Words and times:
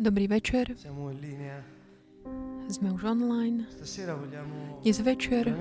Dobrý 0.00 0.24
večer, 0.24 0.72
sme 2.64 2.88
už 2.96 3.02
online. 3.04 3.68
Dnes 4.80 4.98
večer. 5.04 5.52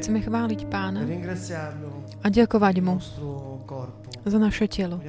chceme 0.00 0.24
chváliť 0.24 0.60
e 0.64 0.68
Pána 0.72 1.04
ringraziarlo 1.04 2.00
a 2.24 2.32
ďakovať 2.32 2.76
Mu 2.80 2.96
za 4.24 4.38
naše 4.40 4.72
telo. 4.72 5.04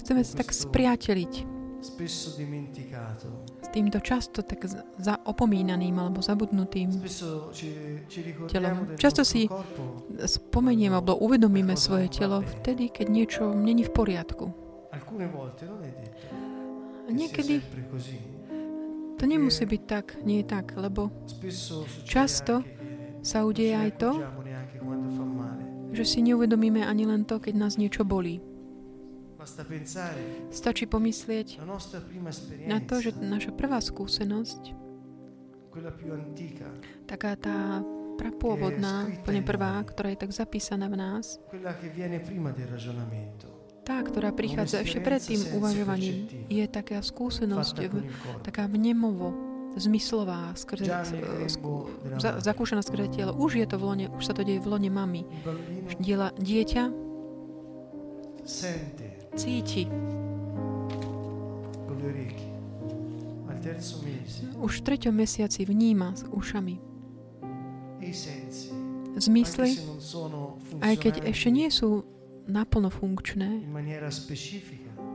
Chceme 0.00 0.24
sa 0.24 0.32
tak 0.40 0.48
spriateliť. 0.56 1.32
s 3.60 3.68
týmto 3.76 4.00
často 4.00 4.40
tak 4.40 4.64
za 4.96 5.14
opomínaným 5.28 6.00
alebo 6.00 6.24
zabudnutým 6.24 6.88
Telom. 8.48 8.96
Často 8.96 9.20
si 9.20 9.52
corpo. 9.52 10.08
spomeniem 10.16 10.96
alebo 10.96 11.20
uvedomíme 11.20 11.76
svoje 11.76 12.08
telo 12.08 12.40
vtedy, 12.40 12.88
keď 12.88 13.06
niečo 13.12 13.52
není 13.52 13.84
v 13.84 13.92
poriadku. 13.92 14.63
Alcune 15.14 15.26
volte 15.28 15.64
non 15.64 15.82
è 15.82 15.94
detto. 15.94 16.26
Niekedy 17.06 17.62
to 19.14 19.24
nemusí 19.30 19.62
byť 19.62 19.82
tak, 19.86 20.18
nie 20.26 20.42
je 20.42 20.46
tak, 20.50 20.74
lebo 20.74 21.14
Často 22.02 22.66
sa 23.22 23.46
udeje 23.46 23.78
aj 23.78 23.90
to, 24.00 24.10
že 25.94 26.04
si 26.04 26.18
neuvedomíme 26.26 26.82
ani 26.82 27.06
len 27.06 27.22
to, 27.22 27.38
keď 27.38 27.54
nás 27.54 27.78
niečo 27.78 28.02
bolí. 28.02 28.42
Stačí 30.50 30.84
pomyslieť 30.88 31.62
na 32.66 32.80
to, 32.82 32.98
že 32.98 33.14
naša 33.14 33.52
prvá 33.54 33.78
skúsenosť, 33.78 34.74
taká 37.06 37.36
tá 37.36 37.84
prapôvodná, 38.16 39.06
úplne 39.20 39.44
prvá, 39.44 39.78
ktorá 39.84 40.10
je 40.10 40.18
tak 40.24 40.32
zapísaná 40.32 40.88
v 40.88 40.96
nás, 40.96 41.38
tá, 43.84 44.00
ktorá 44.00 44.32
prichádza 44.32 44.80
ešte 44.80 44.98
pred 45.04 45.20
tým 45.20 45.60
uvažovaním, 45.60 46.48
je 46.48 46.64
taká 46.64 47.04
skúsenosť, 47.04 47.92
taká 48.40 48.64
vnemovo, 48.64 49.36
zmyslová, 49.76 50.54
skrze, 50.56 50.86
Già 50.86 51.02
nel 51.04 51.50
sk- 51.50 51.60
grembo 51.60 51.90
della 52.00 52.18
za, 52.22 52.30
zakúšaná 52.40 52.80
skrze 52.80 53.10
telo. 53.12 53.36
Už 53.36 53.60
je 53.60 53.66
to 53.68 53.76
v 53.76 53.82
lone, 53.84 54.06
už 54.14 54.22
sa 54.24 54.32
to 54.32 54.46
deje 54.46 54.62
v 54.62 54.68
lone 54.70 54.90
mami. 54.90 55.22
Diela, 56.00 56.32
dieťa 56.38 57.04
cíti. 59.34 59.84
Už 64.60 64.72
v 64.80 64.82
treťom 64.84 65.14
mesiaci 65.16 65.64
vníma 65.64 66.12
s 66.14 66.22
ušami. 66.28 66.76
Zmysly, 69.14 69.78
aj 70.84 70.94
keď 71.00 71.14
ešte 71.24 71.48
nie 71.48 71.68
sú 71.72 72.04
naplno 72.44 72.90
funkčné, 72.92 73.64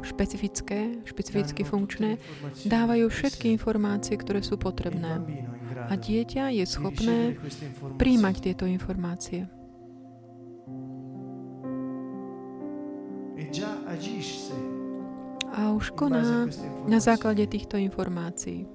špecifické, 0.02 1.04
špecificky 1.06 1.62
funkčné, 1.62 2.18
dávajú 2.66 3.06
všetky 3.10 3.54
informácie, 3.54 4.18
ktoré 4.18 4.42
sú 4.42 4.58
potrebné. 4.58 5.22
A 5.90 5.94
dieťa 5.96 6.54
je 6.54 6.66
schopné 6.66 7.38
príjmať 7.98 8.36
tieto 8.52 8.66
informácie. 8.66 9.48
e 13.40 13.46
A 15.50 15.74
už 15.74 15.86
koná 15.98 16.46
na 16.86 17.00
základe 17.02 17.48
týchto 17.50 17.80
informácií. 17.80 18.68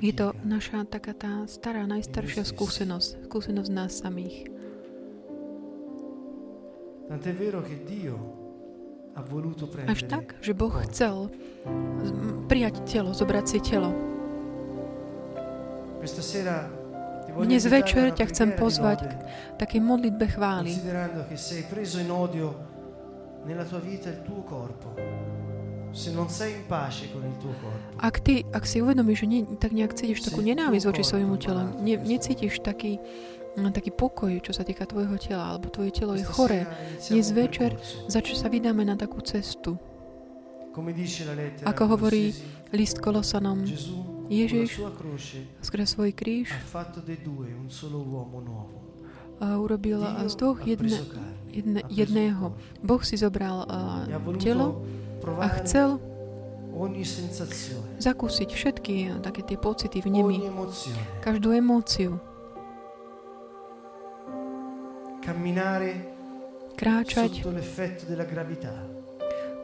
Je 0.00 0.12
to 0.16 0.32
naša 0.40 0.88
taká 0.88 1.12
tá 1.12 1.44
stará, 1.44 1.84
najstaršia 1.84 2.48
skúsenosť. 2.48 3.28
Skúsenosť 3.28 3.70
nás 3.74 3.92
samých. 4.00 4.55
Až 9.86 10.00
tak, 10.10 10.34
že 10.42 10.52
Boh 10.52 10.74
chcel 10.90 11.30
prijať 12.50 12.82
telo, 12.84 13.14
zobrať 13.14 13.44
si 13.46 13.58
telo. 13.62 13.94
Dnes 17.36 17.64
večer 17.66 18.10
ťa 18.10 18.26
chcem 18.30 18.48
pozvať 18.58 19.06
k 19.06 19.12
takej 19.58 19.80
modlitbe 19.82 20.26
chvály. 20.34 20.74
Ak 28.02 28.20
ty, 28.20 28.44
ak 28.52 28.64
si 28.68 28.84
uvedomíš, 28.84 29.24
že 29.24 29.26
nie, 29.30 29.42
tak 29.56 29.72
nejak 29.72 29.96
cítiš 29.96 30.26
takú 30.26 30.42
nenávisť 30.44 30.84
voči 30.90 31.02
svojmu 31.06 31.38
telu, 31.40 31.72
ne, 31.80 31.96
necítiš 31.96 32.60
taký, 32.60 33.00
taký 33.72 33.90
pokoj, 33.92 34.32
čo 34.44 34.52
sa 34.52 34.62
týka 34.62 34.84
tvojho 34.84 35.16
tela, 35.16 35.56
alebo 35.56 35.72
tvoje 35.72 35.92
telo 35.96 36.12
je 36.12 36.24
choré, 36.24 36.68
dnes 37.08 37.26
večer 37.32 37.76
percorso. 37.76 38.08
za 38.12 38.20
čo 38.20 38.36
sa 38.36 38.52
vydáme 38.52 38.84
na 38.84 38.96
takú 38.96 39.24
cestu. 39.24 39.80
Ako 41.64 41.82
hovorí 41.88 42.36
List 42.76 43.00
Kolosanom, 43.00 43.64
Ježiš 44.28 44.76
skrze 45.64 45.86
svoj 45.88 46.12
kríž 46.12 46.52
a 49.40 49.46
urobil 49.56 50.00
z 50.28 50.34
dvoch 50.36 50.60
jedne, 50.68 51.00
jedne, 51.48 51.80
jedného. 51.88 52.52
Boh 52.84 53.00
si 53.00 53.16
zobral 53.16 53.64
telo 54.36 54.84
a 55.40 55.46
chcel 55.64 55.96
zakúsiť 57.96 58.48
všetky 58.52 59.24
také 59.24 59.40
tie 59.48 59.56
pocity 59.56 60.04
v 60.04 60.08
nemi, 60.12 60.36
každú 61.24 61.56
emóciu, 61.56 62.20
kráčať 66.76 67.42
sotto 67.42 67.50
l'effetto 67.50 68.06
della 68.06 68.22
gravità, 68.22 68.70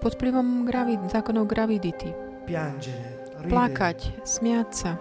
pod 0.02 0.18
vplyvom 0.18 0.66
gravid, 0.66 1.06
zákonov 1.06 1.46
gravidity, 1.46 2.10
plakať, 3.46 3.98
smiať 4.26 4.68
sa, 4.74 4.92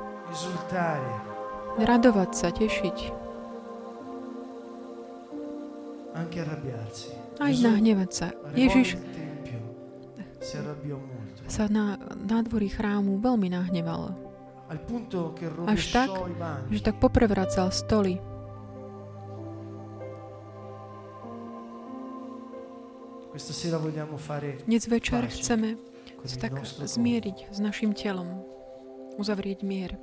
radovať 1.82 2.30
sa, 2.36 2.48
tešiť, 2.54 2.98
anche 6.14 6.38
arrabbiarsi. 6.46 7.10
aj 7.42 7.54
nahnevať 7.58 8.12
sa. 8.14 8.28
Ježiš 8.54 9.02
sa 11.50 11.66
na 11.68 11.98
nádvorí 12.16 12.70
chrámu 12.70 13.18
veľmi 13.18 13.50
nahneval, 13.50 14.14
Až 15.68 15.92
tak, 15.92 16.08
že 16.72 16.80
tak 16.80 16.96
poprevracal 17.04 17.76
stoly. 17.76 18.31
Dnes 23.32 24.84
večer 24.92 25.24
chceme 25.32 25.80
sa 26.28 26.36
tak 26.36 26.60
zmieriť 26.68 27.38
s 27.48 27.60
našim 27.64 27.96
telom, 27.96 28.44
uzavrieť 29.16 29.64
mier. 29.64 29.96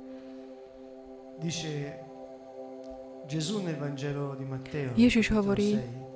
Ježiš 4.97 5.25
hovorí 5.29 5.77
6, 5.77 6.09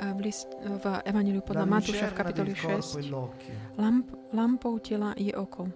A 0.00 0.16
v, 0.16 0.20
list, 0.20 0.48
v 0.60 0.84
Evangeliu 1.04 1.44
podľa 1.44 1.64
Matúša 1.68 2.08
v 2.08 2.16
kapitoli 2.16 2.52
del 2.52 2.60
corpo 2.60 2.96
è 2.96 3.04
6. 3.04 3.12
l'occhio. 3.12 3.54
Lamp, 3.76 4.06
lampou 4.32 4.80
tela 4.80 5.12
je 5.16 5.32
oko. 5.36 5.68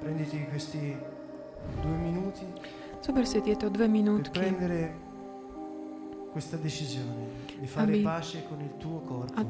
Prenditi 0.00 0.46
questi 0.48 0.96
due 1.82 1.96
minuti 1.96 2.46
Zober 3.00 3.26
si 3.26 3.40
tieto 3.40 3.68
dve 3.68 3.84
per 3.84 3.88
minútky, 3.88 4.38
prendere 4.38 4.94
questa 6.32 6.56
decisione 6.56 7.48
di 7.58 7.66
fare 7.66 7.92
Aby- 7.92 8.02
pace 8.02 8.44
con 8.48 8.60
il 8.60 8.76
tuo 8.76 9.00
corpo. 9.00 9.32
A- 9.40 9.46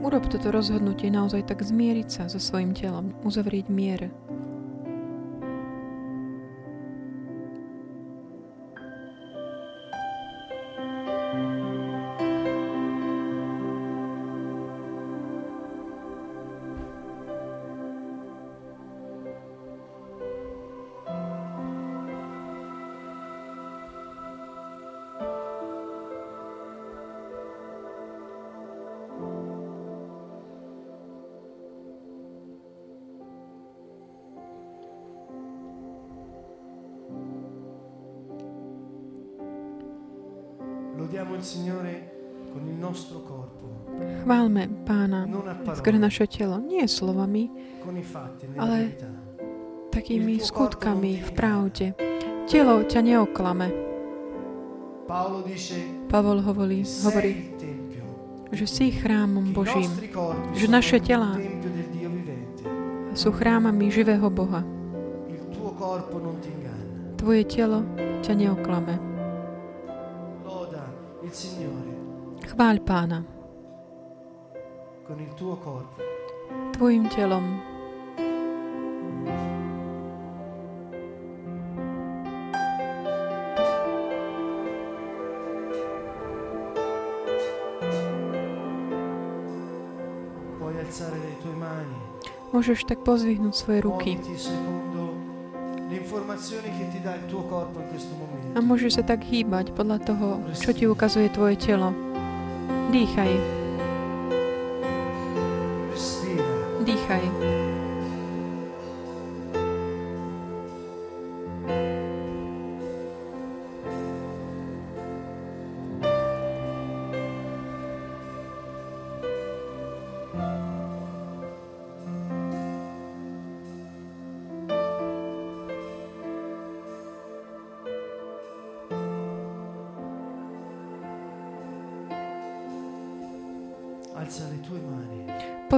urob 0.00 0.26
toto 0.26 0.50
rozhodnutie 0.50 1.12
naozaj 1.12 1.44
tak 1.44 1.60
zmieriť 1.60 2.08
sa 2.08 2.22
so 2.28 2.40
svojim 2.40 2.72
telom, 2.72 3.12
uzavrieť 3.22 3.68
mier. 3.68 4.08
Parole, 45.88 46.04
naše 46.04 46.24
telo. 46.28 46.56
Nie 46.60 46.84
slovami, 46.84 47.48
Ale 48.60 48.92
takými 49.88 50.36
skutkami 50.36 51.24
v 51.24 51.30
pravde. 51.32 51.86
Telo 52.44 52.84
ťa 52.84 53.00
neoklame. 53.00 53.72
Pavol 56.08 56.44
hovorí, 56.44 56.84
hovorí 56.84 57.32
že 58.52 58.64
si 58.64 58.92
chrámom 58.92 59.52
Božím. 59.52 59.88
že 60.56 60.68
naše 60.68 61.00
vivente. 61.00 62.64
Sú 63.12 63.32
chrámami 63.32 63.92
živého 63.92 64.28
Boha. 64.32 64.64
Tvoje 67.16 67.42
telo 67.44 67.84
ťa 68.24 68.32
neoklame. 68.36 68.94
Chváľ 72.48 72.76
Pána 72.84 73.37
tvojim 76.76 77.08
telom. 77.08 77.44
Môžeš 92.48 92.88
tak 92.88 93.04
pozvihnúť 93.04 93.54
svoje 93.54 93.80
ruky. 93.84 94.16
A 98.56 98.58
môžeš 98.60 98.92
sa 98.98 99.02
tak 99.04 99.24
hýbať 99.24 99.72
podľa 99.72 99.98
toho, 100.04 100.42
čo 100.56 100.72
ti 100.72 100.84
ukazuje 100.88 101.28
tvoje 101.32 101.60
telo. 101.60 101.92
Dýchaj, 102.88 103.57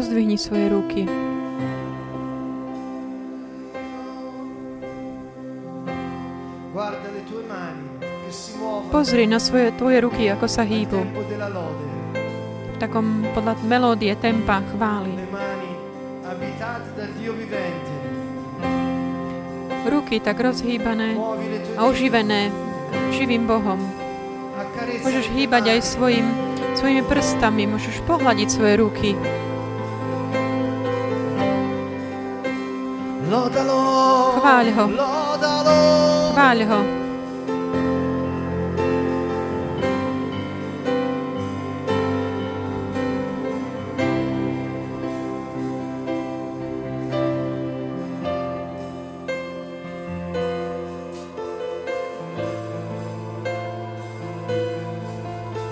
Pozdvihni 0.00 0.40
svoje 0.40 0.72
ruky. 0.72 1.04
Pozri 8.88 9.28
na 9.28 9.36
svoje, 9.36 9.76
tvoje 9.76 10.00
ruky, 10.00 10.32
ako 10.32 10.48
sa 10.48 10.64
hýbu. 10.64 11.04
V 11.04 12.76
takom 12.80 13.28
podľa 13.36 13.60
melódie, 13.68 14.16
tempa, 14.16 14.64
chvály. 14.72 15.20
Ruky 19.84 20.16
tak 20.24 20.40
rozhýbané 20.40 21.20
a 21.76 21.84
oživené 21.84 22.48
živým 23.12 23.44
Bohom. 23.44 23.76
Môžeš 25.04 25.28
hýbať 25.36 25.76
aj 25.76 25.80
svojim, 25.84 26.24
svojimi 26.80 27.04
prstami, 27.04 27.68
môžeš 27.68 28.00
pohľadiť 28.08 28.48
svoje 28.48 28.80
ruky. 28.80 29.12
Lodalo. 33.40 33.80
Chváľ 34.36 34.66
ho. 34.76 34.84
Lodalo. 35.00 35.78
Chváľ 36.36 36.60
ho. 36.68 36.80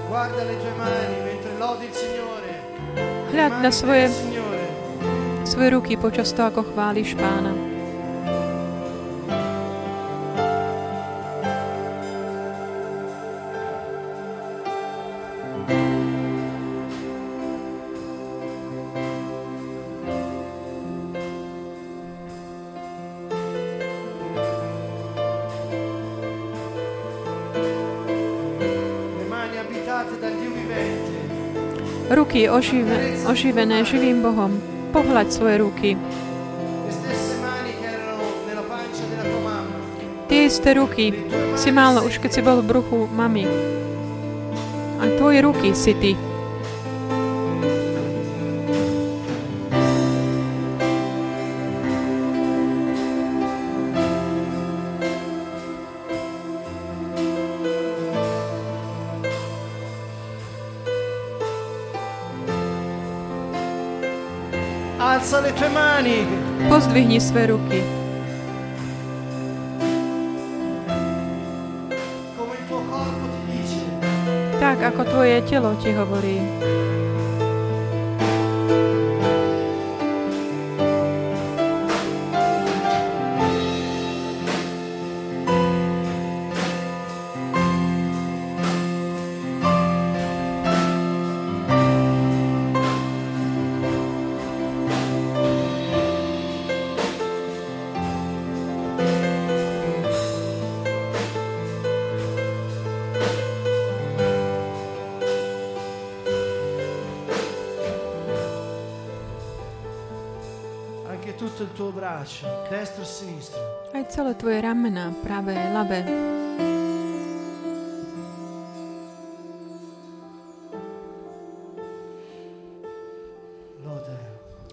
Guarda 0.08 0.42
le 0.48 0.56
tue 0.56 0.72
mani 0.80 1.16
mentre 1.28 1.52
lodi 1.60 1.84
il 1.84 1.94
Signore. 2.00 2.54
Le 2.96 3.36
Hľad 3.36 3.54
mani 3.60 3.60
na 3.60 3.70
svoje, 5.58 5.74
ruky 5.74 5.98
počas 5.98 6.30
toho, 6.30 6.54
ako 6.54 6.70
chváliš 6.70 7.18
Pána. 7.18 7.50
Ruky 32.14 32.46
ožive, 32.46 33.26
oživené 33.26 33.82
živým 33.82 34.22
Bohom. 34.22 34.77
Pohľaď 34.98 35.28
svoje 35.30 35.56
ruky. 35.62 35.90
Tie 40.26 40.40
isté 40.50 40.74
ruky 40.74 41.14
si 41.54 41.70
mal 41.70 42.02
už 42.02 42.18
keď 42.18 42.30
si 42.34 42.40
bol 42.42 42.58
v 42.58 42.66
bruchu 42.66 43.06
mami. 43.06 43.46
A 44.98 45.06
tvoje 45.14 45.38
ruky 45.46 45.70
si 45.70 45.94
ty. 45.94 46.27
Pozdvihni 66.78 67.18
svoje 67.18 67.58
ruky. 67.58 67.82
Tak, 74.62 74.78
ako 74.86 75.02
tvoje 75.10 75.42
telo 75.50 75.74
ti 75.82 75.90
hovorí. 75.90 76.38
Tutto 111.38 111.62
il 111.62 111.72
tuo 111.72 111.92
braccio, 111.92 112.48
destro 112.68 113.02
e 113.02 113.06
sinistro. 113.06 113.62
Aj 113.94 114.02
celé 114.10 114.34
tvoje 114.34 114.58
ramená, 114.58 115.14
pravé, 115.22 115.54
ľavé. 115.70 116.02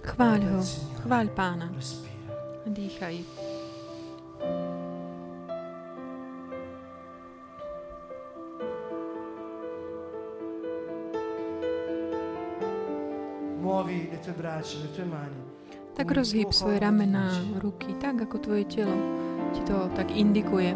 Chváľ 0.02 0.42
ho. 0.48 0.60
Chváľ 1.06 1.28
pána. 1.38 1.70
Dýchaj. 2.66 3.16
Muovi 13.62 14.10
le 14.10 14.18
tue 14.18 14.34
braccia, 14.34 14.82
le 14.82 14.90
tue 14.96 15.06
mani. 15.06 15.45
Tak 15.96 16.12
rozhýb 16.12 16.52
svoje 16.52 16.84
ramená, 16.84 17.32
ruky, 17.64 17.96
tak 17.96 18.20
ako 18.20 18.36
tvoje 18.44 18.68
telo 18.68 18.96
ti 19.56 19.64
to 19.64 19.88
tak 19.96 20.12
indikuje. 20.12 20.76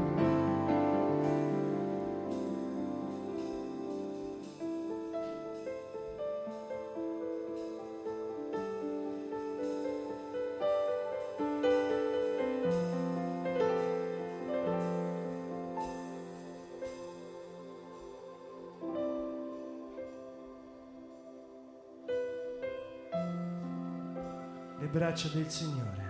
Braccia 24.92 25.30
del 25.34 25.50
Signore, 25.50 26.08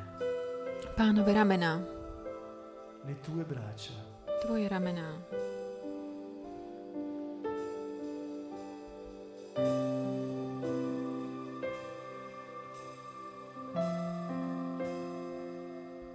Pánové 0.95 1.33
ramená, 1.33 1.79
le 3.05 3.15
tue 3.21 3.43
braccia. 3.43 3.95
tvoje 4.41 4.67
ramená. 4.67 5.07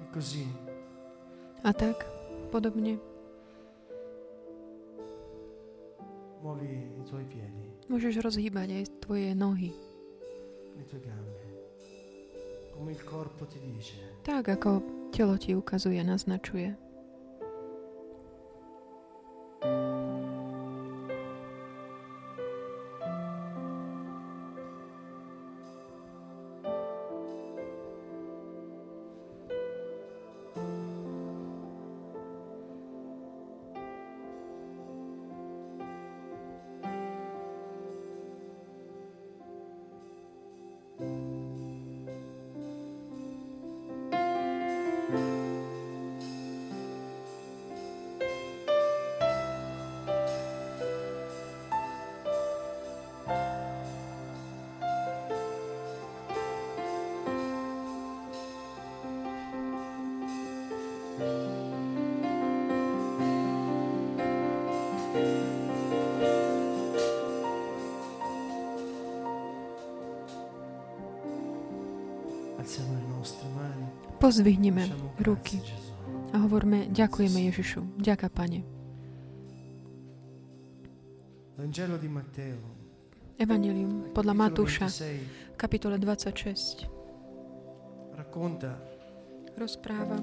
E 0.00 0.04
così 0.12 0.46
A 1.62 1.72
tak, 1.72 2.04
podobne, 2.52 3.00
muovi 6.44 6.68
i 7.00 7.02
tuoi 7.08 7.24
piedi, 7.24 7.64
môžeš 7.88 8.20
rozhýbať 8.20 8.68
aj 8.68 8.84
tvoje 9.00 9.32
nohy. 9.32 9.72
le 10.76 10.84
tue 10.84 11.00
gambe, 11.00 11.33
Tak, 14.22 14.48
ako 14.48 14.82
telo 15.16 15.36
ti 15.38 15.54
ukazuje, 15.54 16.04
naznačuje. 16.04 16.83
Diciamo 74.24 75.12
ruky 75.20 75.60
a 76.32 76.40
hovoríme, 76.40 76.88
ďakujeme 76.88 77.44
Ježišu. 77.52 78.00
Ďaká, 78.00 78.32
Pane. 78.32 78.64
Evangelium 83.36 84.10
podľa 84.16 84.34
Matúša, 84.34 84.88
26, 84.88 85.52
v 85.52 85.56
kapitole 85.60 86.00
26, 86.00 86.88
racconta 88.16 88.80
rozpráva, 89.60 90.16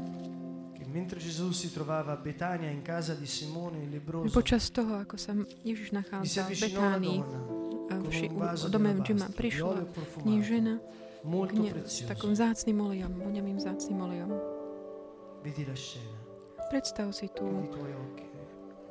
počas 4.33 4.63
toho, 4.73 4.91
ako 4.97 5.15
sa 5.15 5.31
Ježiš 5.61 5.93
nachádzal 5.93 6.47
v 6.49 6.57
Betánii, 6.57 7.19
v, 8.01 8.67
dome 8.67 8.97
di 8.99 9.13
prišla 9.13 9.85
k 10.25 10.27
žena 10.41 10.81
molto 11.23 11.61
prezioso. 11.61 12.09
takým 12.09 12.33
zácným 12.33 12.77
olejom, 12.81 13.11
voňavým 13.21 13.59
zácným 13.61 13.99
olejom. 14.01 14.31
Vedi 15.41 15.65
la 15.65 15.77
scena, 15.77 16.19
Predstav 16.69 17.11
si 17.11 17.27
tú, 17.33 17.67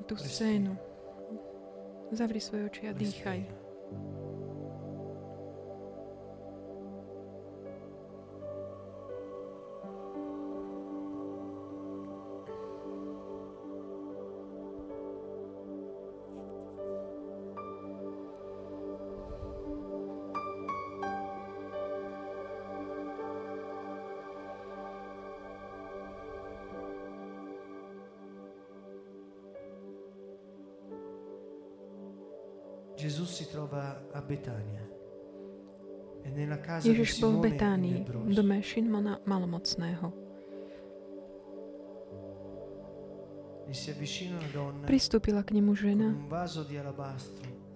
tú 0.04 0.14
scénu. 0.18 0.76
Zavri 2.10 2.42
svoje 2.42 2.66
oči 2.66 2.82
a 2.90 2.92
respira. 2.92 3.38
Ježiš 36.84 37.18
bol 37.18 37.40
v 37.40 37.50
Betánii, 37.50 37.98
v 38.06 38.32
dome 38.34 38.62
Šimona 38.62 39.18
Malomocného. 39.26 40.14
Pristúpila 44.86 45.46
k 45.46 45.54
nemu 45.54 45.72
žena 45.78 46.10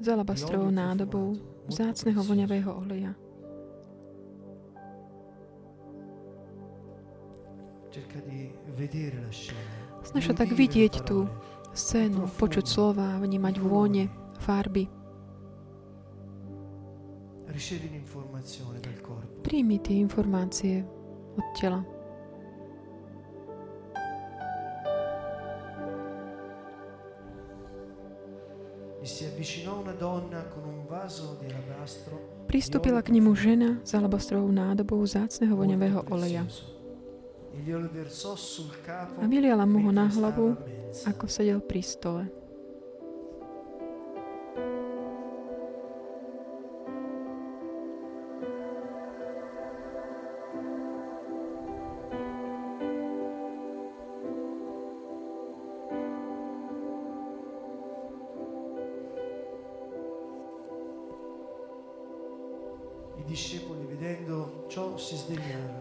s 0.02 0.06
alabastrovou 0.10 0.70
nádobou 0.70 1.38
vzácneho 1.70 2.18
voňavého 2.18 2.70
oleja. 2.70 3.14
Snažia 10.02 10.34
tak 10.34 10.50
vidieť 10.50 11.06
tú 11.06 11.30
scénu, 11.70 12.26
počuť 12.42 12.66
slova, 12.66 13.22
vnímať 13.22 13.54
vône, 13.62 14.10
farby. 14.42 14.90
Príjmi 19.46 19.78
tie 19.78 19.96
informácie 20.02 20.82
od 21.38 21.46
tela. 21.54 21.80
Di 31.34 31.46
alabastro 31.52 32.16
Pristúpila 32.50 33.04
k 33.04 33.12
nemu 33.12 33.32
žena 33.36 33.78
s 33.84 33.92
alabastrovou 33.94 34.48
nádobou 34.50 35.02
zácneho 35.06 35.54
voňavého 35.54 36.06
oleja. 36.10 36.42
E 37.54 37.70
a 39.22 39.26
vyliala 39.30 39.62
mu 39.62 39.78
ho 39.86 39.90
na 39.94 40.10
hlavu, 40.10 40.58
ako 41.06 41.24
sedel 41.30 41.62
pri 41.62 41.82
stole. 41.86 42.43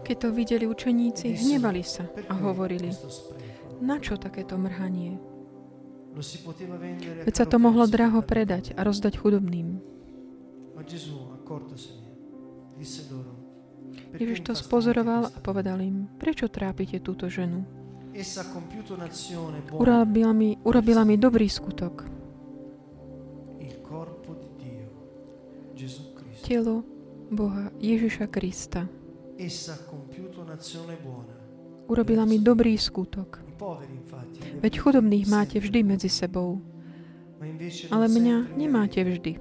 Keď 0.04 0.16
to 0.16 0.28
videli 0.32 0.64
učeníci, 0.64 1.26
hnevali 1.44 1.84
sa 1.84 2.08
a 2.08 2.34
hovorili, 2.40 2.88
na 3.84 4.00
čo 4.00 4.16
takéto 4.16 4.56
mrhanie? 4.56 5.20
Veď 7.26 7.34
sa 7.34 7.44
to 7.44 7.60
mohlo 7.60 7.84
draho 7.84 8.22
predať 8.24 8.72
a 8.78 8.86
rozdať 8.86 9.18
chudobným. 9.18 9.82
Ma 10.72 10.82
Gesù, 10.86 11.30
accortosene, 11.36 12.10
disse 12.78 13.06
loro, 13.10 13.34
"Perché 14.10 14.24
Ježiš 14.24 14.40
to 14.46 14.54
spozoroval 14.54 15.30
a 15.30 15.38
povedal 15.42 15.82
im, 15.82 16.06
prečo 16.18 16.46
trápite 16.48 17.02
túto 17.02 17.26
ženu? 17.26 17.66
Urobila 19.74 20.30
mi, 20.30 20.54
urobila 20.62 21.02
mi 21.02 21.18
dobrý 21.18 21.50
skutok. 21.50 22.06
Telo 26.44 26.93
Boha 27.30 27.72
Ježiša 27.80 28.26
Krista. 28.28 28.88
Urobila 31.84 32.24
mi 32.24 32.36
dobrý 32.40 32.74
skutok. 32.78 33.44
Veď 34.60 34.72
chudobných 34.80 35.26
máte 35.28 35.56
vždy 35.60 35.80
medzi 35.84 36.08
sebou, 36.08 36.60
ale 37.92 38.06
mňa 38.08 38.36
nemáte 38.56 39.04
vždy. 39.04 39.36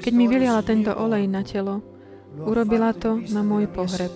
Keď 0.00 0.12
mi 0.14 0.24
vyliala 0.30 0.64
tento 0.64 0.94
olej 0.96 1.28
na 1.28 1.44
telo, 1.44 1.84
urobila 2.38 2.96
to 2.96 3.20
na 3.34 3.44
môj 3.44 3.68
pohreb. 3.68 4.12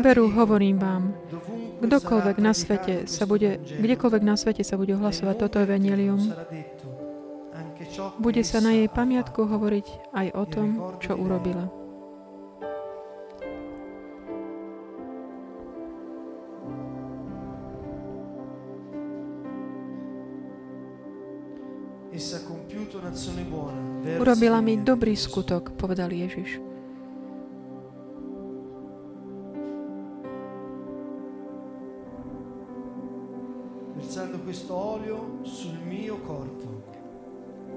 Veru, 0.00 0.30
hovorím 0.30 0.78
vám, 0.78 1.14
kdokoľvek 1.82 2.36
na 2.38 2.52
svete 2.54 2.94
sa 3.10 3.26
bude, 3.26 3.58
kdekoľvek 3.58 4.22
na 4.22 4.34
svete 4.38 4.62
sa 4.62 4.78
bude 4.78 4.94
ohlasovať 4.94 5.36
toto 5.36 5.58
intero 5.58 5.74
evanelium, 5.74 6.20
Bude 8.20 8.42
sa 8.44 8.60
na 8.60 8.76
jej 8.76 8.88
pamiatku 8.88 9.44
hovoriť 9.44 9.86
aj 10.12 10.26
o 10.36 10.44
tom, 10.46 10.68
čo 11.00 11.16
urobila. 11.16 11.66
Urobila 24.20 24.58
mi 24.60 24.74
dobrý 24.76 25.16
skutok, 25.16 25.72
povedal 25.78 26.12
Ježiš. 26.12 26.79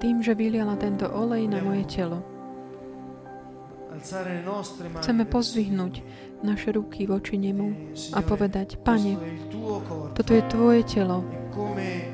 Tým, 0.03 0.19
že 0.19 0.35
vyliala 0.35 0.75
tento 0.75 1.07
olej 1.07 1.47
na 1.47 1.63
moje 1.63 1.87
telo, 1.87 2.19
chceme 4.99 5.23
verso 5.23 5.31
pozvihnúť 5.31 5.93
naše 6.43 6.75
ruky 6.75 7.07
voči 7.07 7.39
nemu 7.39 7.95
a 8.11 8.19
povedať, 8.19 8.83
Pane, 8.83 9.15
toto 10.11 10.31
je 10.35 10.43
tvoje 10.51 10.83
telo. 10.83 11.23
E. 11.55 12.11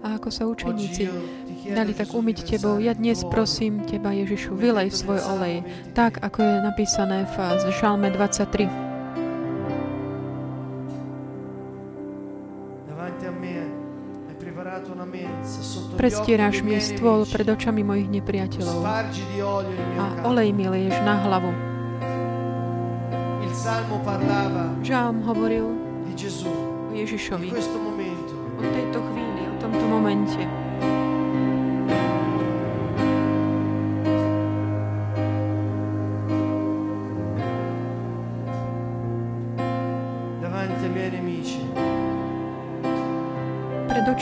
A 0.00 0.06
ako 0.16 0.28
sa 0.32 0.48
učeníci 0.48 1.04
dali 1.76 1.92
tak 1.92 2.08
umyť 2.16 2.56
tebou, 2.56 2.80
ja 2.80 2.96
dnes 2.96 3.20
prosím 3.28 3.84
teba, 3.84 4.16
Ježišu, 4.16 4.56
vylej 4.56 4.88
svoj 4.96 5.20
olej, 5.36 5.60
23. 5.92 5.92
tak 5.92 6.24
ako 6.24 6.40
je 6.40 6.56
napísané 6.64 7.18
v 7.28 7.36
Žalme 7.68 8.08
23. 8.16 8.83
Prestieráš 15.94 16.62
mi 16.62 16.78
stôl 16.78 17.26
pred 17.26 17.46
očami 17.48 17.82
mojich 17.82 18.08
nepriateľov 18.10 18.80
a 19.98 20.04
olej 20.26 20.50
mi 20.54 20.66
leješ 20.70 20.96
na 21.02 21.14
hlavu. 21.26 21.50
Žalm 24.84 25.22
hovoril 25.26 25.66
o 25.66 26.92
Ježišovi, 26.94 27.48
o 28.54 28.62
tejto 28.62 28.98
chvíli, 29.10 29.42
o 29.48 29.54
tomto 29.58 29.84
momente. 29.86 30.63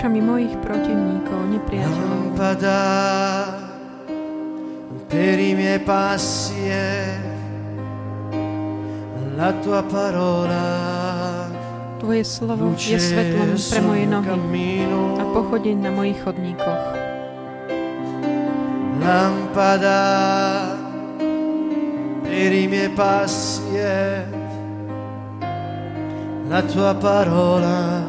Očami 0.03 0.19
mojich 0.19 0.59
protivníkov, 0.67 1.41
nepriateľov. 1.47 2.35
Lampada 2.35 2.83
per 5.07 5.39
i 5.39 5.55
miei 5.55 5.79
passi 5.79 6.59
è 6.67 7.23
la 9.39 9.55
tua 9.63 9.87
parola. 9.87 10.67
Tvoje 12.03 12.27
slovo 12.27 12.75
je 12.75 12.99
svetlom 12.99 13.55
pre 13.55 13.79
moje 13.79 14.05
nohy 14.11 14.91
a 15.23 15.25
pochodeň 15.31 15.77
na 15.87 15.95
mojich 15.95 16.19
chodníkoch. 16.19 16.87
Lampada 18.99 20.03
per 22.27 22.51
i 22.51 22.67
miei 22.67 22.91
passi 22.91 23.79
la 26.51 26.61
tua 26.67 26.91
parola 26.99 28.02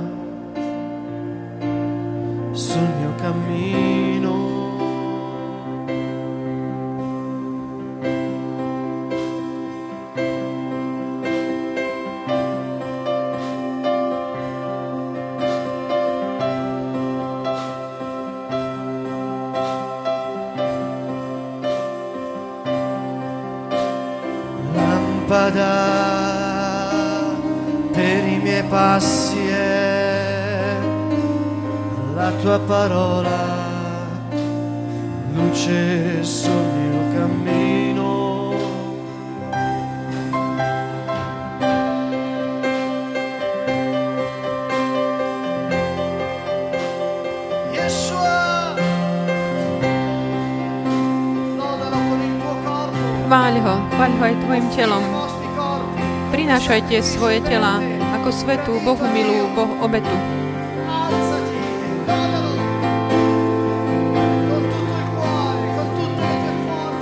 Prinášajte 56.64 57.04
svoje 57.04 57.44
tela 57.44 57.84
ako 58.16 58.32
svetú, 58.32 58.80
Bohu 58.88 59.04
milú, 59.12 59.52
Boh 59.52 59.68
obetu. 59.84 60.16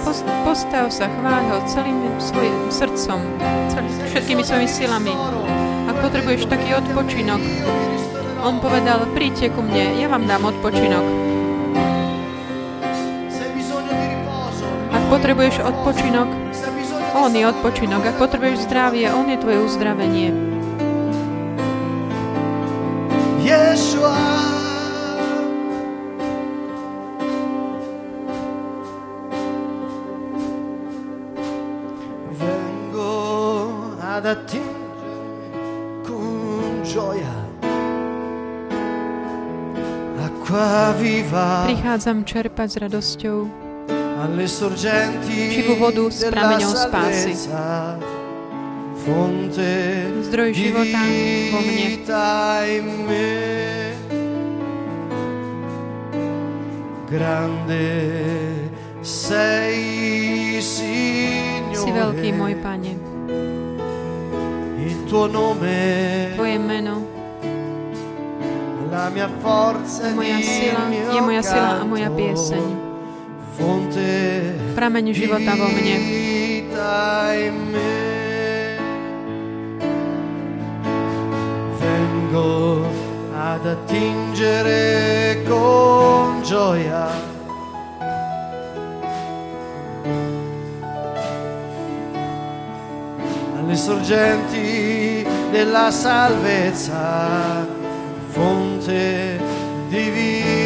Post, 0.02 0.26
postav 0.41 0.89
sa, 0.89 1.06
chváľ 1.13 1.41
ho 1.45 1.58
celým 1.69 2.10
svojim 2.17 2.74
srdcom, 2.74 3.21
celý, 3.69 3.89
všetkými 4.10 4.41
svojimi 4.41 4.65
silami. 4.65 5.13
Ak 5.86 6.10
potrebuješ 6.10 6.50
taký 6.50 6.82
odpočinok, 6.82 7.41
on 8.41 8.58
povedal, 8.65 9.06
príďte 9.13 9.54
ku 9.54 9.62
mne, 9.62 9.93
ja 10.02 10.10
vám 10.10 10.26
dám 10.26 10.41
odpočinok. 10.41 11.06
Ak 14.89 15.04
potrebuješ 15.13 15.62
odpočinok, 15.62 16.50
on 17.15 17.36
je 17.36 17.47
odpočinok. 17.47 18.06
Ak 18.06 18.15
potrebuješ 18.19 18.67
zdravie, 18.67 19.12
on 19.12 19.30
je 19.30 19.38
tvoje 19.38 19.60
uzdravenie. 19.63 20.30
Yeshua. 23.41 24.15
Vengo 32.36 33.15
ad 34.00 34.28
con 36.08 36.84
gioia. 36.84 37.41
Prichádzam 41.71 42.28
čerpať 42.28 42.67
s 42.67 42.76
radosťou 42.84 43.71
živú 45.30 45.74
vodu 45.82 46.06
s 46.12 46.22
della 46.22 46.34
prameňou 46.34 46.74
spásy. 46.78 47.34
Zdroj 50.32 50.50
života 50.54 51.02
vo 51.52 51.60
mne. 51.60 51.76
vita 51.76 52.30
in 52.70 52.88
me. 53.10 53.32
Grande 57.10 57.92
sei, 59.02 60.62
Signore. 60.64 61.82
Si 61.82 61.90
veľký 61.92 62.30
môj 62.38 62.54
Pane. 62.62 62.94
Il 64.80 64.98
tuo 65.10 65.28
nome, 65.28 66.32
Tvoje 66.38 66.58
meno 66.62 67.22
la 68.92 69.10
mia 69.10 69.30
forza, 69.40 70.08
je 70.08 70.16
moja 70.16 70.38
il 70.38 70.44
sila, 70.44 70.84
je 71.16 71.22
moja 71.22 71.44
sila 71.44 71.80
a 71.80 71.84
moja 71.88 72.10
pieseň. 72.12 72.91
Fonte 73.58 74.56
Prameň 74.76 75.14
života 75.14 75.56
vo 75.56 75.68
mne. 75.68 75.96
Vengo 81.78 82.88
ad 83.36 83.66
attingere 83.66 85.44
con 85.48 86.42
gioia. 86.44 87.10
Alle 93.60 93.76
sorgenti 93.76 95.28
della 95.52 95.92
salvezza, 95.92 97.68
fonte 98.32 99.40
di 99.90 100.10
vita 100.10 100.61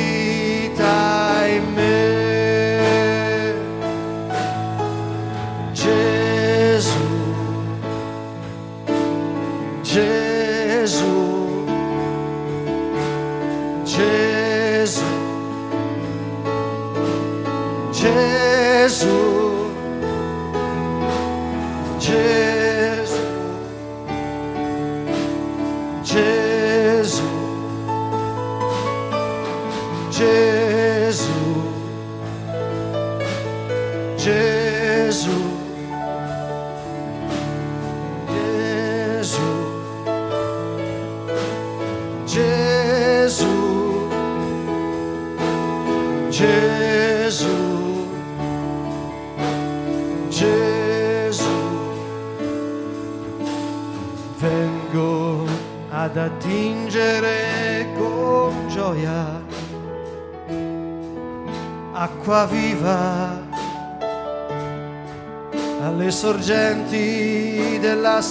Jesus. 18.05 19.44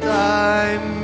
time. 0.00 1.00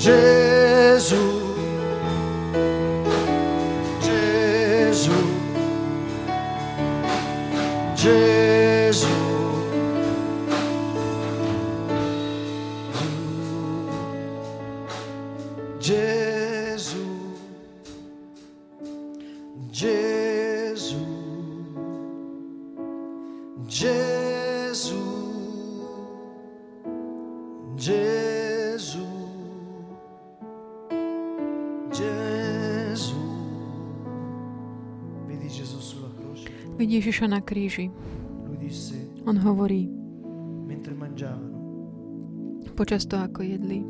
J. 0.00 0.39
Ježiša 37.20 37.36
na 37.36 37.44
kríži. 37.44 37.92
On 39.28 39.36
hovorí, 39.36 39.92
počas 42.72 43.04
toho, 43.04 43.28
ako 43.28 43.44
jedli, 43.44 43.84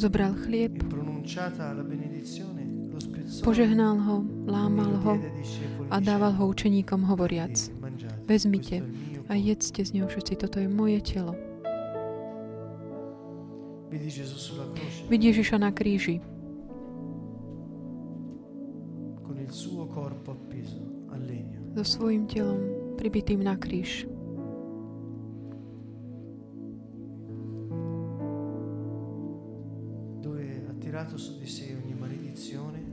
zobral 0.00 0.32
chlieb, 0.40 0.72
požehnal 3.44 4.00
ho, 4.00 4.16
lámal 4.48 4.92
ho 5.04 5.14
a 5.92 6.00
dával 6.00 6.32
ho 6.32 6.48
učeníkom 6.48 7.04
hovoriac, 7.04 7.52
vezmite 8.24 8.80
a 9.28 9.36
jedzte 9.36 9.84
z 9.84 10.00
neho 10.00 10.08
všetci, 10.08 10.32
toto 10.48 10.64
je 10.64 10.68
moje 10.72 11.04
telo. 11.04 11.36
Vidí 15.12 15.28
Ježiša 15.28 15.60
na 15.60 15.76
kríži. 15.76 16.37
so 21.78 21.84
svojím 21.84 22.26
telom 22.26 22.60
pribitým 22.98 23.42
na 23.42 23.54
kríž. 23.56 24.06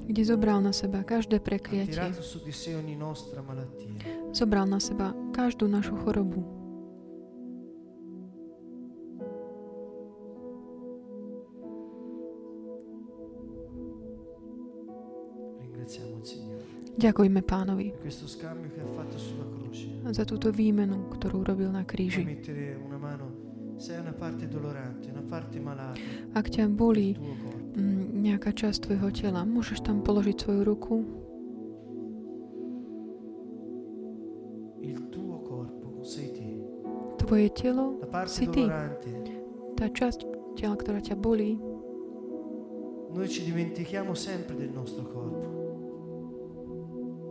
kde 0.05 0.21
zobral 0.21 0.61
na 0.61 0.69
seba 0.71 1.03
každé 1.03 1.41
prekliatie. 1.41 2.13
Zobral 4.31 4.65
na 4.69 4.79
seba 4.79 5.11
každú 5.33 5.67
našu 5.67 5.97
chorobu. 5.97 6.54
Ďakujme 16.95 17.43
pánovi 17.43 17.91
za 20.07 20.23
túto 20.23 20.47
výmenu, 20.47 21.11
ktorú 21.11 21.43
robil 21.43 21.67
na 21.67 21.83
kríži. 21.83 22.23
Ak 26.31 26.45
ťa 26.47 26.63
bolí 26.71 27.09
mm, 27.19 28.03
nejaká 28.23 28.55
časť 28.55 28.87
tvojho 28.87 29.09
tela, 29.11 29.43
môžeš 29.43 29.83
tam 29.83 29.99
položiť 29.99 30.35
svoju 30.39 30.61
ruku. 30.63 30.95
Tvoje 37.19 37.47
telo 37.51 37.99
si 38.29 38.45
ty. 38.47 38.63
Tá 39.75 39.91
časť 39.91 40.19
tela, 40.55 40.79
ktorá 40.79 41.03
ťa 41.03 41.19
bolí, 41.19 41.59
Noi 43.15 43.29
ci 43.29 43.45
dimentichiamo 43.45 44.13
sempre 44.13 44.57
del 44.57 44.71
nostro 44.73 45.07
corpo 45.07 45.54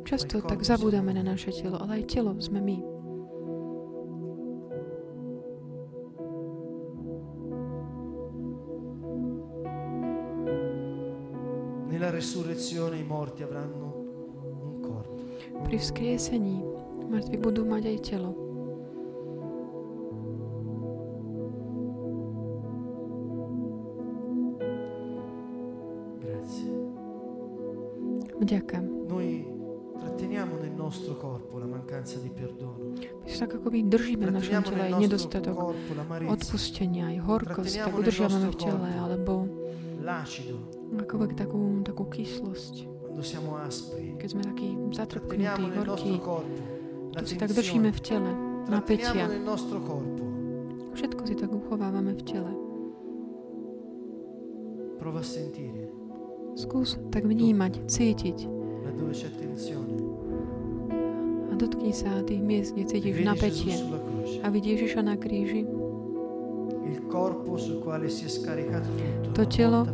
často 0.04 0.44
tak 0.44 0.60
zabúdame 0.60 1.16
na 1.16 1.24
naše 1.24 1.50
telo, 1.50 1.80
ale 1.80 2.04
aj 2.04 2.04
telo 2.12 2.36
sme 2.36 2.60
my. 2.60 2.78
Nella 11.88 12.10
resurrezione 12.12 13.00
i 13.00 13.04
morti 13.04 13.42
avranno 13.42 13.88
un 14.60 14.74
corpo. 14.84 15.16
Pri 15.64 15.80
vzkriesení 15.80 16.60
mŕtvi 17.08 17.36
budú 17.40 17.64
mať 17.64 17.82
aj 17.88 17.98
telo. 18.04 18.30
Grazie. 26.20 26.70
Vďaka. 28.36 28.83
tak 33.44 33.60
akoby 33.60 33.84
držíme 33.84 34.24
v 34.32 34.40
našom 34.40 34.64
tele 34.64 34.88
aj 34.88 34.92
nedostatok 35.04 35.76
odpustenia, 36.24 37.12
aj 37.12 37.18
horkosť, 37.28 37.76
tak 37.76 37.92
udržiavame 37.92 38.48
v 38.48 38.56
tele, 38.56 38.88
alebo 38.96 39.44
akoby 40.96 41.36
takú, 41.36 41.84
takú 41.84 42.08
kyslosť. 42.08 42.88
Keď 44.16 44.28
sme 44.32 44.42
takí 44.48 44.68
zatrpknutí, 44.96 45.64
horkí, 45.76 46.14
to 47.12 47.24
si 47.28 47.36
tak 47.36 47.52
držíme 47.52 47.92
v 47.92 48.00
tele, 48.00 48.32
napätia. 48.72 49.28
Všetko 50.96 51.20
si 51.28 51.34
tak 51.36 51.52
uchovávame 51.52 52.16
v 52.16 52.22
tele. 52.24 52.52
Skús 56.56 56.96
tak 57.12 57.28
vnímať, 57.28 57.92
cítiť, 57.92 58.48
a 61.54 61.56
dotkni 61.56 61.94
sa 61.94 62.18
tých 62.26 62.42
miest, 62.42 62.74
kde 62.74 62.84
cítiš 62.90 63.22
napätie. 63.22 63.78
A 64.42 64.50
vidíš 64.50 64.90
Ježiša 64.90 65.00
na 65.06 65.14
kríži, 65.14 65.62
To 69.34 69.42
telo, 69.46 69.86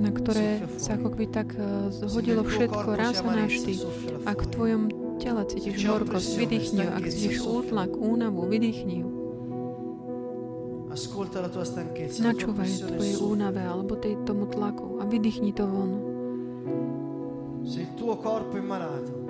na 0.00 0.10
ktoré 0.12 0.64
sa 0.80 0.96
ako 0.96 1.08
keby 1.12 1.26
tak 1.28 1.52
eh, 1.52 1.92
zhodilo 1.92 2.40
všetko 2.40 2.88
raz 2.96 3.20
a 3.20 3.28
navždy. 3.28 3.84
Ak 4.24 4.40
v 4.40 4.48
tvojom 4.48 4.82
tele 5.20 5.42
cítiš 5.44 5.84
horkosť, 5.84 6.30
vydýchni 6.40 6.88
ju. 6.88 6.90
Ak 6.90 7.04
cítiš 7.04 7.38
útlak, 7.44 7.92
únavu, 7.92 8.48
vydýchni 8.48 9.04
ju. 9.04 9.08
Načúvaj 12.20 12.70
tvojej 12.96 13.16
únave 13.20 13.64
alebo 13.64 13.96
tej, 13.96 14.20
tomu 14.28 14.44
tlaku 14.48 15.00
a 15.00 15.08
vydýchni 15.08 15.52
to 15.56 15.64
von. 15.64 16.00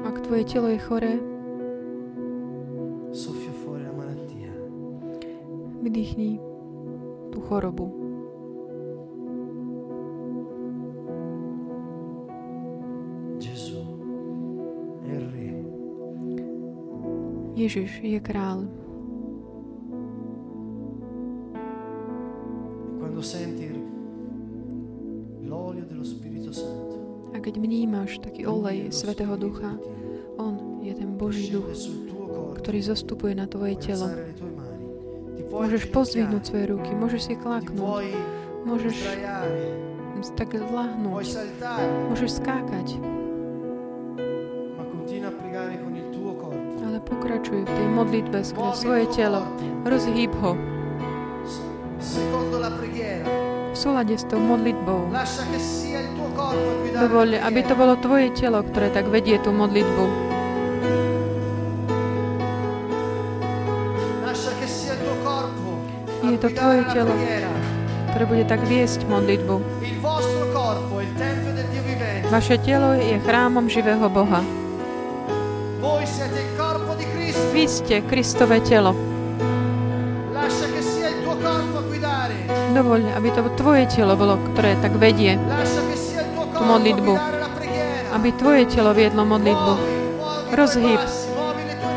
Ak 0.02 0.16
tvoje 0.26 0.44
telo 0.48 0.66
je 0.72 0.80
choré, 0.82 1.31
vydýchni 5.92 6.40
tú 7.28 7.44
chorobu. 7.44 7.92
Ježiš 17.52 18.00
je 18.00 18.16
král. 18.24 18.64
A 27.32 27.36
keď 27.36 27.54
vnímaš 27.60 28.16
taký 28.24 28.48
olej 28.48 28.88
Svetého 28.88 29.36
Ducha, 29.36 29.76
on 30.40 30.80
je 30.80 30.96
ten 30.96 31.12
Boží 31.20 31.52
duch, 31.52 31.68
ktorý 32.64 32.80
zostupuje 32.80 33.36
na 33.36 33.44
tvoje 33.44 33.76
telo. 33.76 34.08
Môžeš 35.52 35.84
pozdvihnúť 35.92 36.42
svoje 36.48 36.64
ruky, 36.72 36.90
môžeš 36.96 37.20
si 37.28 37.34
klaknúť, 37.36 38.08
môžeš 38.64 38.96
tak 40.32 40.56
lahnúť, 40.56 41.28
môžeš 42.08 42.40
skákať, 42.40 42.96
ale 46.82 46.98
pokračuj 47.04 47.68
v 47.68 47.70
tej 47.70 47.88
modlitbe 47.92 48.38
skrze 48.40 48.80
svoje 48.80 49.04
telo. 49.12 49.44
Rozhýb 49.84 50.32
ho. 50.40 50.56
V 53.72 53.76
súlade 53.76 54.16
s 54.16 54.24
tou 54.24 54.40
modlitbou. 54.40 55.12
Dovoľ, 56.92 57.28
aby 57.44 57.60
to 57.60 57.74
bolo 57.76 58.00
tvoje 58.00 58.32
telo, 58.32 58.64
ktoré 58.64 58.88
tak 58.88 59.08
vedie 59.12 59.36
tú 59.36 59.52
modlitbu. 59.52 60.31
To 66.42 66.50
tvoje 66.50 66.82
telo. 66.90 67.14
ktoré 68.10 68.24
bude 68.26 68.44
tak 68.50 68.66
viesť 68.66 69.06
modlitbu. 69.06 69.62
Vaše 72.34 72.58
telo 72.66 72.98
je 72.98 73.16
chrámom 73.22 73.70
živého 73.70 74.02
Boha. 74.10 74.42
Vy 77.54 77.64
ste 77.70 78.02
Kristové 78.10 78.58
telo. 78.58 78.90
Dovoľ, 82.74 83.00
aby 83.14 83.28
to 83.30 83.40
tvoje 83.54 83.86
telo 83.86 84.18
bolo, 84.18 84.34
ktoré 84.52 84.74
tak 84.82 84.98
vedie. 84.98 85.38
A 85.38 86.58
modlitbu. 86.58 87.14
Aby 88.18 88.28
tvoje 88.34 88.66
telo 88.66 88.90
viedlo 88.90 89.22
modlitbu. 89.22 89.72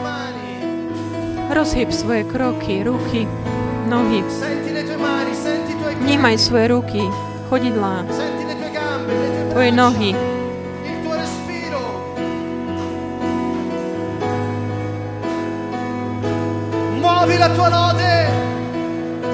Mani. 0.06 0.54
Rozhyb 1.50 1.90
svoje 1.90 2.24
kroky, 2.30 2.86
ruky, 2.86 3.28
nohy. 3.86 4.24
Vnímaj 6.02 6.38
svoje 6.38 6.68
ruky, 6.68 7.02
chodidlá, 7.50 8.06
tvoje 9.52 9.72
nohy, 9.72 10.12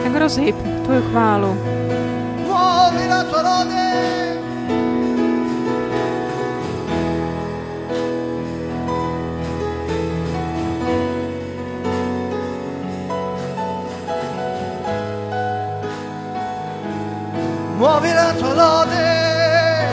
tak 0.03 0.13
rozhyb 0.15 0.55
tvoju 0.85 1.01
chválu. 1.11 1.80
Muovi 17.81 18.13
la 18.13 18.31
tua 18.37 18.53
lode. 18.53 19.89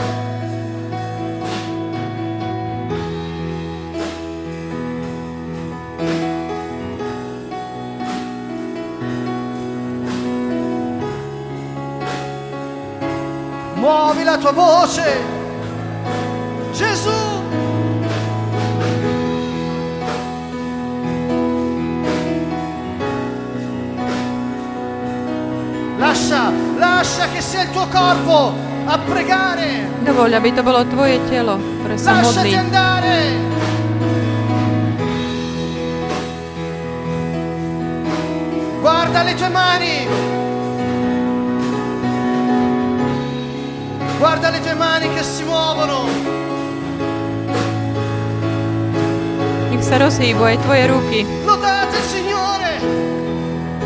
Muovi 13.73 14.23
la 14.23 14.37
tua 14.37 14.51
voce. 14.51 15.23
Gesù. 16.73 17.38
Lascia, 25.99 26.51
lascia 26.77 27.27
che 27.29 27.41
sia 27.41 27.63
il 27.63 27.71
tuo 27.71 27.85
corpo 27.91 28.53
a 28.87 28.97
pregare. 29.03 29.83
Dovoľ, 30.07 30.31
aby 30.39 30.49
to 30.55 30.63
bolo 30.63 30.81
tvoje 30.87 31.19
telo, 31.27 31.59
ktoré 31.83 31.95
sa 31.99 32.23
Lasciati 32.23 32.55
modlí. 32.55 32.55
andare. 32.55 33.17
Guarda 38.81 39.23
le 39.23 39.33
tue 39.35 39.49
mani. 39.49 40.07
Guarda 44.17 44.49
le 44.49 44.59
tue 44.61 44.73
mani 44.73 45.07
che 45.13 45.23
si 45.23 45.43
muovono. 45.43 46.07
Nech 49.69 49.83
sa 49.83 49.99
rozhýbu 49.99 50.43
aj 50.43 50.57
tvoje 50.63 50.83
ruky. 50.87 51.19
Lodate 51.45 51.97
il 51.99 52.05
Signore. 52.07 52.71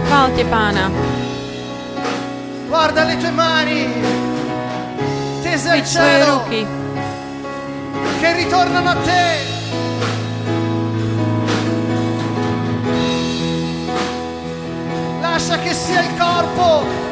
Chválte 0.08 0.44
pána. 0.46 0.86
Guarda 2.74 3.04
le 3.04 3.18
tue 3.18 3.30
mani. 3.30 3.88
Tese 5.44 5.70
al 5.70 5.86
cielo 5.86 6.44
che 6.48 8.34
ritornano 8.34 8.90
a 8.90 8.96
te. 8.96 9.38
Lascia 15.22 15.60
che 15.60 15.72
sia 15.72 16.02
il 16.02 16.18
corpo 16.18 17.03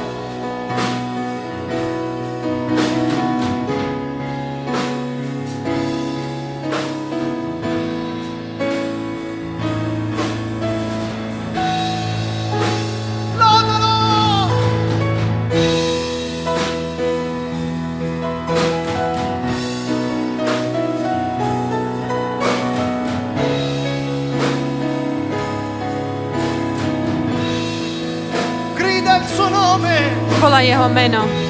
Volaj 30.82 31.41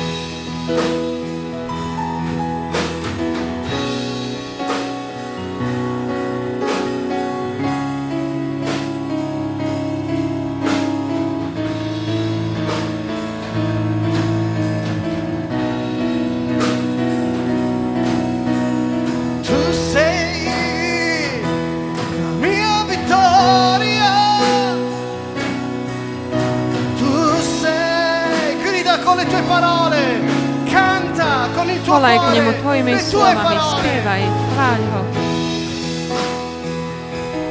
Volaj 31.92 32.18
k 32.24 32.28
nemu 32.40 32.52
tvojimi 32.64 32.96
slovami, 33.04 33.56
spievaj, 33.60 34.24
chváľ 34.24 34.82
ho. 34.96 35.02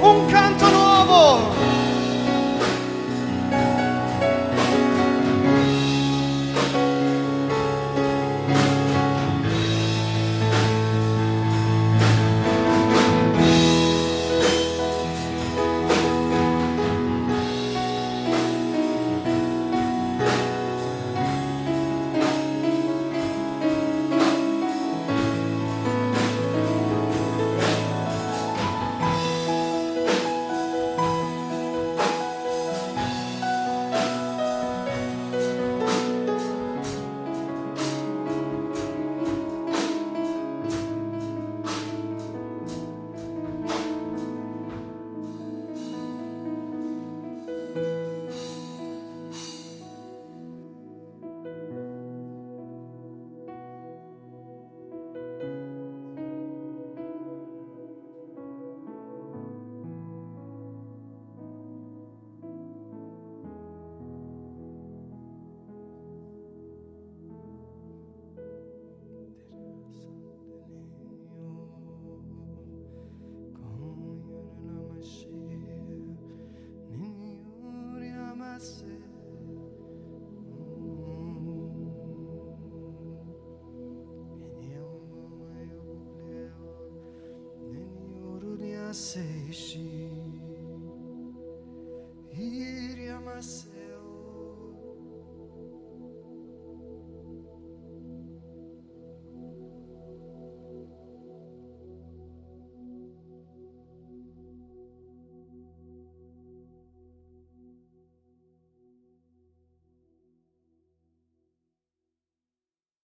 Un 0.00 0.18
canto 0.32 0.66
nuovo. 0.72 1.20